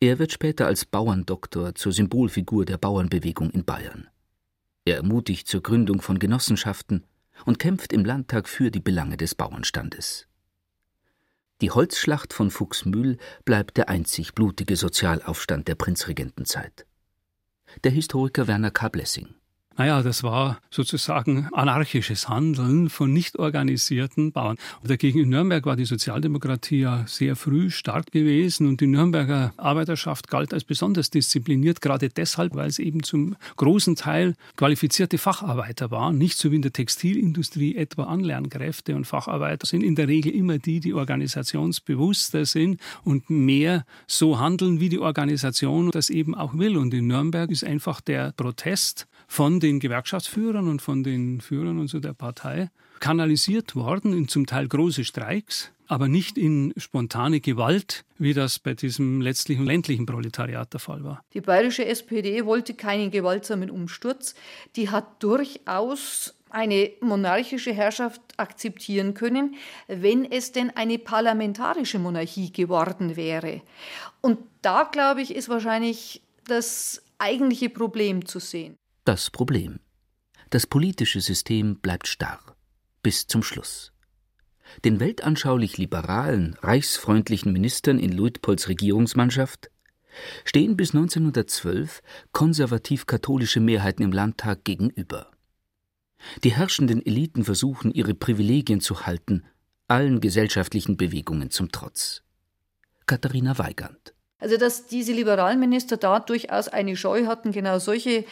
Er 0.00 0.18
wird 0.18 0.32
später 0.32 0.66
als 0.66 0.84
Bauerndoktor 0.86 1.74
zur 1.74 1.92
Symbolfigur 1.92 2.64
der 2.64 2.78
Bauernbewegung 2.78 3.50
in 3.50 3.64
Bayern. 3.64 4.08
Er 4.84 4.96
ermutigt 4.96 5.46
zur 5.46 5.62
Gründung 5.62 6.00
von 6.00 6.18
Genossenschaften 6.18 7.04
und 7.44 7.58
kämpft 7.58 7.92
im 7.92 8.04
Landtag 8.04 8.48
für 8.48 8.70
die 8.70 8.80
Belange 8.80 9.16
des 9.16 9.34
Bauernstandes. 9.34 10.26
Die 11.60 11.70
Holzschlacht 11.70 12.32
von 12.32 12.50
Fuchsmühl 12.50 13.18
bleibt 13.44 13.76
der 13.76 13.88
einzig 13.88 14.34
blutige 14.34 14.76
Sozialaufstand 14.76 15.68
der 15.68 15.74
Prinzregentenzeit. 15.74 16.86
Der 17.84 17.90
Historiker 17.90 18.46
Werner 18.46 18.70
K. 18.70 18.88
Blessing 18.88 19.34
naja, 19.76 20.02
das 20.02 20.22
war 20.22 20.58
sozusagen 20.70 21.48
anarchisches 21.52 22.28
Handeln 22.28 22.90
von 22.90 23.12
nicht 23.12 23.38
organisierten 23.38 24.32
Bauern. 24.32 24.58
Und 24.82 24.90
dagegen 24.90 25.20
in 25.20 25.30
Nürnberg 25.30 25.64
war 25.64 25.76
die 25.76 25.84
Sozialdemokratie 25.84 26.80
ja 26.80 27.04
sehr 27.06 27.34
früh 27.34 27.70
stark 27.70 28.10
gewesen 28.12 28.66
und 28.66 28.80
die 28.80 28.86
Nürnberger 28.86 29.54
Arbeiterschaft 29.56 30.28
galt 30.28 30.52
als 30.52 30.64
besonders 30.64 31.08
diszipliniert, 31.08 31.80
gerade 31.80 32.08
deshalb, 32.08 32.54
weil 32.54 32.68
es 32.68 32.78
eben 32.78 33.02
zum 33.02 33.36
großen 33.56 33.96
Teil 33.96 34.34
qualifizierte 34.56 35.18
Facharbeiter 35.18 35.90
waren. 35.90 36.18
Nicht 36.18 36.36
so 36.36 36.50
wie 36.50 36.56
in 36.56 36.62
der 36.62 36.72
Textilindustrie 36.72 37.76
etwa 37.76 38.04
Anlernkräfte 38.04 38.94
und 38.94 39.06
Facharbeiter 39.06 39.66
sind 39.66 39.82
in 39.82 39.94
der 39.94 40.08
Regel 40.08 40.32
immer 40.32 40.58
die, 40.58 40.80
die 40.80 40.92
organisationsbewusster 40.92 42.44
sind 42.44 42.80
und 43.04 43.30
mehr 43.30 43.86
so 44.06 44.38
handeln, 44.38 44.80
wie 44.80 44.88
die 44.88 44.98
Organisation 44.98 45.90
das 45.90 46.10
eben 46.10 46.34
auch 46.34 46.58
will. 46.58 46.76
Und 46.76 46.92
in 46.92 47.06
Nürnberg 47.06 47.50
ist 47.50 47.64
einfach 47.64 48.00
der 48.00 48.32
Protest 48.32 49.06
von 49.30 49.60
den 49.60 49.78
Gewerkschaftsführern 49.78 50.66
und 50.66 50.82
von 50.82 51.04
den 51.04 51.40
Führern 51.40 51.78
und 51.78 51.86
so 51.86 52.00
der 52.00 52.14
Partei 52.14 52.68
kanalisiert 52.98 53.76
worden 53.76 54.12
in 54.12 54.26
zum 54.26 54.44
Teil 54.44 54.66
große 54.66 55.04
Streiks, 55.04 55.70
aber 55.86 56.08
nicht 56.08 56.36
in 56.36 56.74
spontane 56.76 57.38
Gewalt, 57.38 58.04
wie 58.18 58.34
das 58.34 58.58
bei 58.58 58.74
diesem 58.74 59.20
letztlichen 59.20 59.64
ländlichen 59.64 60.04
Proletariat 60.04 60.72
der 60.72 60.80
Fall 60.80 61.04
war. 61.04 61.22
Die 61.32 61.40
bayerische 61.40 61.84
SPD 61.86 62.44
wollte 62.44 62.74
keinen 62.74 63.12
gewaltsamen 63.12 63.70
Umsturz. 63.70 64.34
Die 64.74 64.90
hat 64.90 65.22
durchaus 65.22 66.34
eine 66.50 66.90
monarchische 67.00 67.72
Herrschaft 67.72 68.20
akzeptieren 68.36 69.14
können, 69.14 69.54
wenn 69.86 70.24
es 70.24 70.50
denn 70.50 70.70
eine 70.70 70.98
parlamentarische 70.98 72.00
Monarchie 72.00 72.52
geworden 72.52 73.14
wäre. 73.14 73.62
Und 74.22 74.38
da, 74.60 74.88
glaube 74.90 75.22
ich, 75.22 75.32
ist 75.36 75.48
wahrscheinlich 75.48 76.20
das 76.48 77.00
eigentliche 77.18 77.70
Problem 77.70 78.26
zu 78.26 78.40
sehen 78.40 78.79
das 79.04 79.30
Problem. 79.30 79.80
Das 80.50 80.66
politische 80.66 81.20
System 81.20 81.78
bleibt 81.80 82.06
starr. 82.06 82.56
Bis 83.02 83.26
zum 83.26 83.42
Schluss. 83.42 83.92
Den 84.84 85.00
weltanschaulich 85.00 85.78
liberalen, 85.78 86.56
reichsfreundlichen 86.62 87.52
Ministern 87.52 87.98
in 87.98 88.12
Luitpolds 88.12 88.68
Regierungsmannschaft 88.68 89.70
stehen 90.44 90.76
bis 90.76 90.94
1912 90.94 92.02
konservativ-katholische 92.32 93.60
Mehrheiten 93.60 94.02
im 94.02 94.12
Landtag 94.12 94.64
gegenüber. 94.64 95.30
Die 96.44 96.52
herrschenden 96.52 97.04
Eliten 97.04 97.44
versuchen, 97.44 97.92
ihre 97.92 98.14
Privilegien 98.14 98.80
zu 98.80 99.06
halten, 99.06 99.44
allen 99.88 100.20
gesellschaftlichen 100.20 100.96
Bewegungen 100.96 101.50
zum 101.50 101.72
Trotz. 101.72 102.22
Katharina 103.06 103.58
Weigand. 103.58 104.14
Also, 104.38 104.56
dass 104.56 104.86
diese 104.86 105.12
liberalen 105.12 105.60
Minister 105.60 105.96
da 105.96 106.18
durchaus 106.20 106.68
eine 106.68 106.96
Scheu 106.96 107.26
hatten, 107.26 107.52
genau 107.52 107.78
solche 107.78 108.24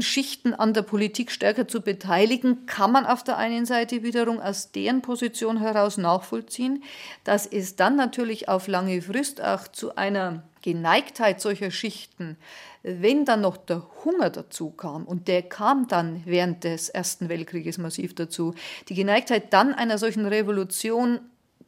Schichten 0.00 0.54
an 0.54 0.72
der 0.72 0.82
Politik 0.82 1.30
stärker 1.30 1.68
zu 1.68 1.82
beteiligen, 1.82 2.66
kann 2.66 2.92
man 2.92 3.04
auf 3.04 3.22
der 3.22 3.36
einen 3.36 3.66
Seite 3.66 4.02
wiederum 4.02 4.40
aus 4.40 4.72
deren 4.72 5.02
Position 5.02 5.58
heraus 5.58 5.98
nachvollziehen, 5.98 6.82
dass 7.24 7.46
es 7.46 7.76
dann 7.76 7.96
natürlich 7.96 8.48
auf 8.48 8.68
lange 8.68 9.02
Frist 9.02 9.42
auch 9.42 9.68
zu 9.68 9.96
einer 9.96 10.44
Geneigtheit 10.62 11.40
solcher 11.40 11.70
Schichten, 11.70 12.36
wenn 12.82 13.24
dann 13.24 13.42
noch 13.42 13.58
der 13.58 13.86
Hunger 14.04 14.30
dazu 14.30 14.70
kam, 14.70 15.04
und 15.04 15.28
der 15.28 15.42
kam 15.42 15.88
dann 15.88 16.22
während 16.24 16.64
des 16.64 16.88
Ersten 16.88 17.28
Weltkrieges 17.28 17.76
massiv 17.78 18.14
dazu, 18.14 18.54
die 18.88 18.94
Geneigtheit 18.94 19.52
dann 19.52 19.74
einer 19.74 19.98
solchen 19.98 20.26
Revolution 20.26 21.20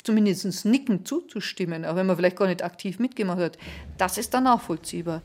zumindest 0.03 0.65
nicken 0.65 1.05
zuzustimmen, 1.05 1.85
auch 1.85 1.97
wenn 1.97 2.07
man 2.07 2.17
vielleicht 2.17 2.37
gar 2.37 2.49
nicht 2.49 2.65
aktiv 2.65 2.99
mitgemacht 2.99 3.41
hat, 3.41 3.59
das 3.99 4.19
ist 4.19 4.35
dann 4.35 4.45
nachvollziehbar. 4.45 5.23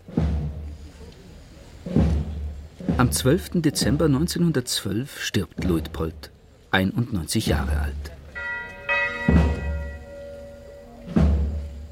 Am 2.98 3.12
12. 3.12 3.62
Dezember 3.62 4.06
1912 4.06 5.22
stirbt 5.22 5.64
Luitpold, 5.64 6.32
91 6.72 7.46
Jahre 7.46 7.80
alt. 7.80 8.12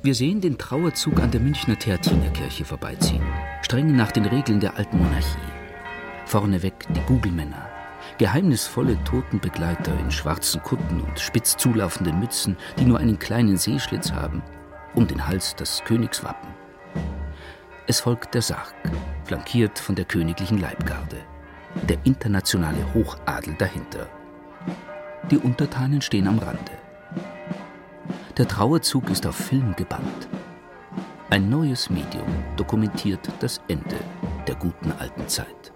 Wir 0.01 0.15
sehen 0.15 0.41
den 0.41 0.57
Trauerzug 0.57 1.19
an 1.19 1.29
der 1.29 1.41
Münchner 1.41 1.77
Theatinerkirche 1.77 2.65
vorbeiziehen, 2.65 3.21
streng 3.61 3.95
nach 3.95 4.11
den 4.13 4.25
Regeln 4.25 4.59
der 4.59 4.77
alten 4.77 4.97
Monarchie. 4.97 5.37
Vorneweg 6.25 6.73
die 6.95 7.01
Gugelmänner, 7.01 7.69
geheimnisvolle 8.17 8.97
Totenbegleiter 9.03 9.95
in 9.99 10.09
schwarzen 10.09 10.63
Kutten 10.63 11.01
und 11.01 11.19
spitz 11.19 11.55
zulaufenden 11.55 12.19
Mützen, 12.19 12.57
die 12.79 12.85
nur 12.85 12.97
einen 12.97 13.19
kleinen 13.19 13.57
Seeschlitz 13.57 14.11
haben, 14.11 14.41
um 14.95 15.05
den 15.05 15.27
Hals 15.27 15.55
das 15.55 15.83
Königswappen. 15.83 16.64
Es 17.87 17.99
folgt 17.99 18.33
der 18.33 18.41
Sarg, 18.41 18.73
flankiert 19.25 19.77
von 19.77 19.93
der 19.93 20.05
königlichen 20.05 20.59
Leibgarde. 20.59 21.17
Der 21.87 21.97
internationale 22.03 22.93
Hochadel 22.95 23.53
dahinter. 23.59 24.07
Die 25.29 25.37
Untertanen 25.37 26.01
stehen 26.01 26.27
am 26.27 26.39
Rande. 26.39 26.71
Der 28.37 28.47
Trauerzug 28.47 29.11
ist 29.11 29.27
auf 29.27 29.35
Film 29.35 29.75
gebannt. 29.75 30.27
Ein 31.29 31.49
neues 31.49 31.91
Medium 31.91 32.27
dokumentiert 32.57 33.29
das 33.39 33.61
Ende 33.67 33.97
der 34.47 34.55
guten 34.55 34.91
alten 34.93 35.27
Zeit. 35.27 35.71